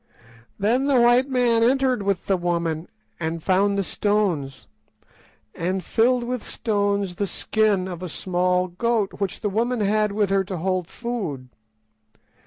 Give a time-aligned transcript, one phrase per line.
[0.57, 2.87] Then the white man entered with the woman,
[3.19, 4.65] and found the stones,
[5.53, 10.31] and filled with stones the skin of a small goat, which the woman had with
[10.31, 11.49] her to hold food.